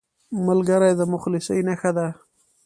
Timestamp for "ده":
1.97-2.07